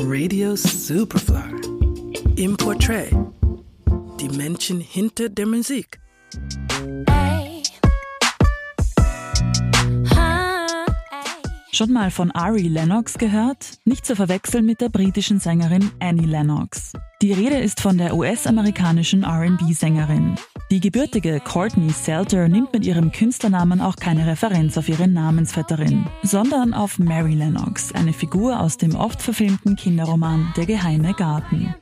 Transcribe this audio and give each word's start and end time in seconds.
Radio 0.00 0.54
Superfly. 0.54 1.54
Im 2.36 2.56
Portrait. 2.56 3.10
Die 4.20 4.28
Menschen 4.28 4.80
hinter 4.80 5.28
der 5.28 5.46
Musik. 5.46 5.98
Schon 11.78 11.92
mal 11.92 12.10
von 12.10 12.32
Ari 12.32 12.66
Lennox 12.66 13.18
gehört? 13.18 13.78
Nicht 13.84 14.04
zu 14.04 14.16
verwechseln 14.16 14.66
mit 14.66 14.80
der 14.80 14.88
britischen 14.88 15.38
Sängerin 15.38 15.92
Annie 16.00 16.26
Lennox. 16.26 16.92
Die 17.22 17.32
Rede 17.32 17.56
ist 17.56 17.80
von 17.80 17.98
der 17.98 18.16
US-amerikanischen 18.16 19.24
RB-Sängerin. 19.24 20.34
Die 20.72 20.80
gebürtige 20.80 21.38
Courtney 21.38 21.90
Selter 21.90 22.48
nimmt 22.48 22.72
mit 22.72 22.84
ihrem 22.84 23.12
Künstlernamen 23.12 23.80
auch 23.80 23.94
keine 23.94 24.26
Referenz 24.26 24.76
auf 24.76 24.88
ihre 24.88 25.06
Namensvetterin, 25.06 26.04
sondern 26.24 26.74
auf 26.74 26.98
Mary 26.98 27.34
Lennox, 27.34 27.92
eine 27.92 28.12
Figur 28.12 28.58
aus 28.58 28.76
dem 28.76 28.96
oft 28.96 29.22
verfilmten 29.22 29.76
Kinderroman 29.76 30.52
Der 30.56 30.66
geheime 30.66 31.14
Garten. 31.14 31.76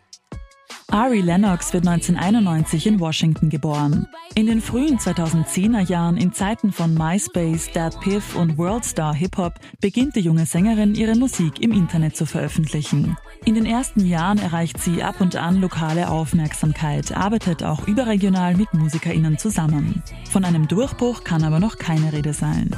Ari 0.88 1.20
Lennox 1.20 1.72
wird 1.72 1.86
1991 1.86 2.86
in 2.86 3.00
Washington 3.00 3.50
geboren. 3.50 4.06
In 4.36 4.46
den 4.46 4.60
frühen 4.60 4.98
2010er 4.98 5.80
Jahren, 5.80 6.16
in 6.16 6.32
Zeiten 6.32 6.70
von 6.70 6.94
MySpace, 6.94 7.72
Dad 7.72 8.00
Piff 8.00 8.36
und 8.36 8.56
Worldstar 8.56 9.12
Hip-Hop, 9.12 9.54
beginnt 9.80 10.14
die 10.14 10.20
junge 10.20 10.46
Sängerin 10.46 10.94
ihre 10.94 11.16
Musik 11.16 11.60
im 11.60 11.72
Internet 11.72 12.16
zu 12.16 12.24
veröffentlichen. 12.24 13.16
In 13.44 13.54
den 13.56 13.66
ersten 13.66 14.06
Jahren 14.06 14.38
erreicht 14.38 14.80
sie 14.80 15.02
ab 15.02 15.20
und 15.20 15.34
an 15.34 15.60
lokale 15.60 16.08
Aufmerksamkeit, 16.08 17.16
arbeitet 17.16 17.64
auch 17.64 17.88
überregional 17.88 18.56
mit 18.56 18.72
MusikerInnen 18.72 19.38
zusammen. 19.38 20.04
Von 20.30 20.44
einem 20.44 20.68
Durchbruch 20.68 21.24
kann 21.24 21.42
aber 21.42 21.58
noch 21.58 21.78
keine 21.78 22.12
Rede 22.12 22.32
sein. 22.32 22.70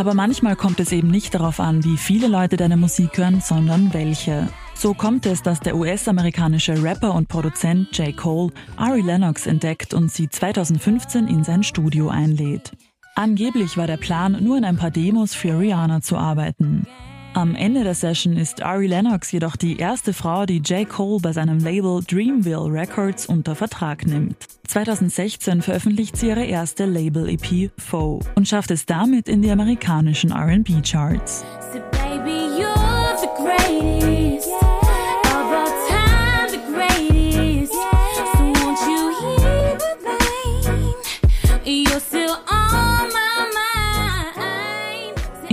Aber 0.00 0.14
manchmal 0.14 0.56
kommt 0.56 0.80
es 0.80 0.92
eben 0.92 1.10
nicht 1.10 1.34
darauf 1.34 1.60
an, 1.60 1.84
wie 1.84 1.98
viele 1.98 2.26
Leute 2.26 2.56
deine 2.56 2.78
Musik 2.78 3.18
hören, 3.18 3.42
sondern 3.42 3.92
welche. 3.92 4.48
So 4.74 4.94
kommt 4.94 5.26
es, 5.26 5.42
dass 5.42 5.60
der 5.60 5.76
US-amerikanische 5.76 6.82
Rapper 6.82 7.14
und 7.14 7.28
Produzent 7.28 7.98
J. 7.98 8.16
Cole 8.16 8.50
Ari 8.78 9.02
Lennox 9.02 9.46
entdeckt 9.46 9.92
und 9.92 10.10
sie 10.10 10.30
2015 10.30 11.28
in 11.28 11.44
sein 11.44 11.62
Studio 11.62 12.08
einlädt. 12.08 12.72
Angeblich 13.14 13.76
war 13.76 13.86
der 13.86 13.98
Plan, 13.98 14.42
nur 14.42 14.56
in 14.56 14.64
ein 14.64 14.78
paar 14.78 14.90
Demos 14.90 15.34
für 15.34 15.58
Rihanna 15.58 16.00
zu 16.00 16.16
arbeiten. 16.16 16.86
Am 17.32 17.54
Ende 17.54 17.84
der 17.84 17.94
Session 17.94 18.36
ist 18.36 18.62
Ari 18.62 18.88
Lennox 18.88 19.30
jedoch 19.30 19.54
die 19.54 19.76
erste 19.76 20.12
Frau, 20.12 20.46
die 20.46 20.58
J. 20.58 20.88
Cole 20.88 21.20
bei 21.22 21.32
seinem 21.32 21.60
Label 21.60 22.02
Dreamville 22.04 22.72
Records 22.72 23.26
unter 23.26 23.54
Vertrag 23.54 24.04
nimmt. 24.04 24.36
2016 24.66 25.62
veröffentlicht 25.62 26.16
sie 26.16 26.28
ihre 26.28 26.44
erste 26.44 26.86
Label-EP 26.86 27.70
Foe 27.78 28.18
und 28.34 28.48
schafft 28.48 28.72
es 28.72 28.84
damit 28.84 29.28
in 29.28 29.42
die 29.42 29.50
amerikanischen 29.50 30.32
RB-Charts. 30.32 31.44
So 31.72 32.10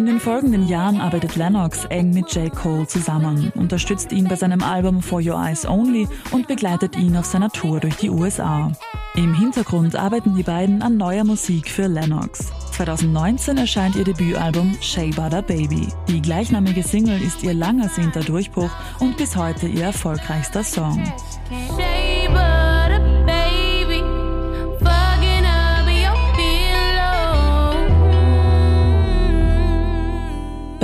den 0.08 0.20
folgenden 0.20 0.68
Jahren 0.68 1.02
arbeitet 1.02 1.36
Lennox 1.36 1.86
eng 1.86 2.12
mit 2.12 2.34
J. 2.34 2.54
Cole 2.54 2.88
zusammen, 2.88 3.52
unterstützt 3.56 4.12
ihn 4.12 4.28
bei 4.28 4.36
seinem 4.36 4.64
Album 4.64 5.02
For 5.02 5.20
Your 5.20 5.36
Eyes 5.36 5.68
Only 5.68 6.08
und 6.32 6.48
begleitet 6.48 6.98
ihn 6.98 7.18
auf 7.18 7.26
seiner 7.26 7.50
Tour 7.50 7.80
durch 7.80 7.96
die 7.98 8.10
USA. 8.10 8.72
Im 9.16 9.34
Hintergrund 9.34 9.96
arbeiten 9.96 10.36
die 10.36 10.44
beiden 10.44 10.82
an 10.82 10.98
neuer 10.98 11.24
Musik 11.24 11.70
für 11.70 11.88
Lennox. 11.88 12.52
2019 12.72 13.58
erscheint 13.58 13.96
ihr 13.96 14.04
Debütalbum 14.04 14.78
Shea 14.82 15.10
Butter 15.16 15.42
Baby. 15.42 15.88
Die 16.08 16.22
gleichnamige 16.22 16.84
Single 16.84 17.22
ist 17.22 17.44
ihr 17.44 17.54
lang 17.54 17.82
ersehnter 17.82 18.22
Durchbruch 18.22 18.72
und 19.00 19.18
bis 19.18 19.36
heute 19.36 19.68
ihr 19.68 19.86
erfolgreichster 19.86 20.64
Song. 20.64 21.04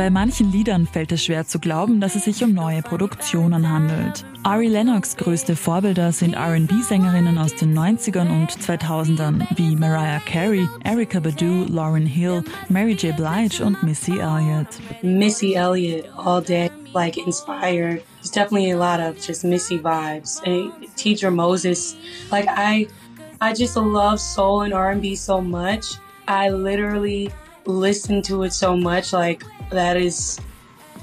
Bei 0.03 0.09
manchen 0.09 0.51
Liedern 0.51 0.85
fällt 0.85 1.13
es 1.13 1.23
schwer 1.23 1.47
zu 1.47 1.59
glauben, 1.59 2.01
dass 2.01 2.15
es 2.15 2.25
sich 2.25 2.43
um 2.43 2.53
neue 2.53 2.81
Produktionen 2.81 3.69
handelt. 3.69 4.25
Ari 4.43 4.67
Lennox 4.67 5.15
größte 5.15 5.55
Vorbilder 5.55 6.11
sind 6.11 6.33
R&B-Sängerinnen 6.33 7.37
aus 7.37 7.55
den 7.55 7.73
90ern 7.73 8.29
und 8.29 8.51
2000ern 8.51 9.47
wie 9.55 9.77
Mariah 9.77 10.19
Carey, 10.25 10.67
Erykah 10.83 11.21
Badu, 11.21 11.63
Lauryn 11.69 12.05
Hill, 12.05 12.43
Mary 12.67 12.95
J. 12.95 13.15
Blige 13.15 13.63
und 13.63 13.81
Missy 13.81 14.19
Elliott. 14.19 14.67
Missy 15.03 15.53
Elliott 15.53 16.03
all 16.17 16.41
day, 16.41 16.69
like 16.93 17.15
inspired. 17.15 18.03
There's 18.19 18.31
definitely 18.31 18.71
a 18.71 18.77
lot 18.77 18.99
of 18.99 19.15
just 19.25 19.45
Missy 19.45 19.79
vibes. 19.79 20.41
And 20.45 20.73
Teacher 20.97 21.31
Moses, 21.31 21.95
like 22.29 22.49
I, 22.49 22.87
I 23.39 23.53
just 23.53 23.77
love 23.77 24.19
soul 24.19 24.63
and 24.63 24.73
R&B 24.73 25.15
so 25.15 25.39
much. 25.39 25.85
I 26.27 26.49
literally 26.49 27.31
listen 27.65 28.21
to 28.23 28.43
it 28.43 28.51
so 28.51 28.75
much, 28.75 29.13
like 29.13 29.43
that 29.73 29.97
is 29.97 30.39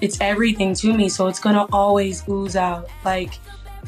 it's 0.01 0.19
everything 0.21 0.75
to 0.75 0.93
me. 0.95 1.09
So 1.09 1.27
it's 1.27 1.41
gonna 1.41 1.67
always 1.73 2.25
ooze 2.29 2.57
out 2.57 2.89
like 3.05 3.39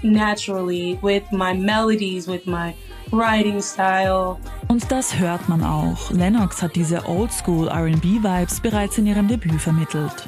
naturally 0.02 0.98
with 1.02 1.24
my 1.32 1.52
melodies 1.52 2.26
with 2.26 2.46
my 2.46 2.74
writing 3.12 3.60
style. 3.60 4.38
Und 4.68 4.90
das 4.90 5.18
hört 5.18 5.48
man 5.48 5.62
auch. 5.62 6.10
Lennox 6.10 6.62
hat 6.62 6.74
diese 6.76 7.06
oldschool 7.06 7.68
R&B 7.68 8.22
Vibes 8.22 8.60
bereits 8.60 8.98
in 8.98 9.06
ihrem 9.06 9.28
Debüt 9.28 9.60
vermittelt 9.60 10.24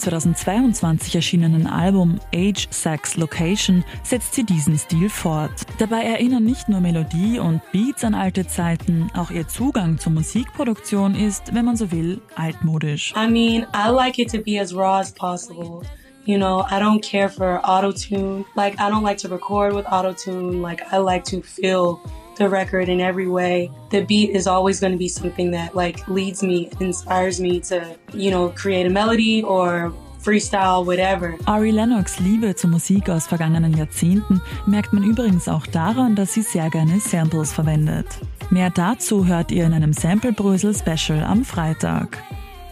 2022 0.00 1.14
erschienenen 1.14 1.66
Album 1.66 2.18
Age, 2.34 2.66
Sex, 2.70 3.16
Location 3.16 3.84
setzt 4.02 4.34
sie 4.34 4.44
diesen 4.44 4.78
Stil 4.78 5.10
fort. 5.10 5.52
Dabei 5.78 6.02
erinnern 6.02 6.44
nicht 6.44 6.68
nur 6.68 6.80
Melodie 6.80 7.38
und 7.38 7.60
Beats 7.70 8.02
an 8.02 8.14
alte 8.14 8.46
Zeiten, 8.46 9.10
auch 9.14 9.30
ihr 9.30 9.46
Zugang 9.46 9.98
zur 9.98 10.12
Musikproduktion 10.12 11.14
ist, 11.14 11.54
wenn 11.54 11.64
man 11.64 11.76
so 11.76 11.92
will, 11.92 12.20
altmodisch. 12.34 13.12
I 13.14 13.28
mean, 13.28 13.66
I 13.74 13.90
like 13.90 14.18
it 14.18 14.30
to 14.32 14.38
be 14.38 14.60
as 14.60 14.74
raw 14.74 14.98
as 14.98 15.12
possible. 15.12 15.82
You 16.24 16.38
know, 16.38 16.64
I 16.70 16.78
don't 16.78 17.02
care 17.02 17.28
for 17.28 17.60
auto-tune. 17.62 18.44
Like, 18.54 18.74
I 18.78 18.90
don't 18.90 19.02
like 19.02 19.18
to 19.18 19.28
record 19.28 19.74
with 19.74 19.86
auto-tune. 19.86 20.62
Like, 20.62 20.82
I 20.92 20.98
like 20.98 21.24
to 21.30 21.42
feel 21.42 22.00
the 22.40 22.48
record 22.48 22.88
in 22.88 23.00
every 23.00 23.28
way. 23.28 23.70
The 23.90 24.00
beat 24.00 24.30
is 24.34 24.46
always 24.46 24.80
going 24.80 24.92
to 24.92 24.98
be 24.98 25.08
something 25.08 25.52
that 25.52 25.76
like 25.76 26.08
leads 26.08 26.42
me, 26.42 26.70
inspires 26.80 27.38
me 27.38 27.60
to, 27.68 27.96
you 28.14 28.30
know, 28.30 28.48
create 28.48 28.86
a 28.86 28.90
melody 28.90 29.42
or 29.42 29.92
Freestyle, 30.22 30.84
whatever. 30.84 31.36
Ari 31.46 31.70
Lennox 31.70 32.18
Liebe 32.18 32.54
zur 32.54 32.70
Musik 32.70 33.08
aus 33.08 33.26
vergangenen 33.26 33.76
Jahrzehnten 33.76 34.40
merkt 34.66 34.92
man 34.92 35.04
übrigens 35.04 35.48
auch 35.48 35.66
daran, 35.66 36.14
dass 36.14 36.34
sie 36.34 36.42
sehr 36.42 36.68
gerne 36.70 37.00
Samples 37.00 37.52
verwendet. 37.52 38.06
Mehr 38.50 38.70
dazu 38.70 39.26
hört 39.26 39.50
ihr 39.50 39.64
in 39.64 39.72
einem 39.72 39.92
Sample 39.92 40.32
Brösel 40.32 40.74
Special 40.74 41.22
am 41.22 41.44
Freitag. 41.44 42.18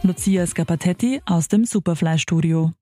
Lucia 0.02 0.46
Scapatetti 0.46 1.20
aus 1.26 1.48
dem 1.48 1.64
Superfly 1.64 2.18
Studio. 2.18 2.72